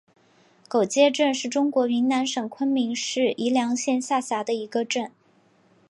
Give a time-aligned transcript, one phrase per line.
[0.67, 5.11] 狗街镇是中国云南省昆明市宜良县下辖的一个镇。